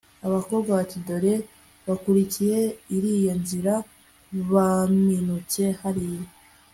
[0.27, 1.33] abakobwa bati 'dore
[1.87, 2.59] bakurikiye
[2.95, 3.73] iriya nzira,
[4.51, 6.27] baminutse hariya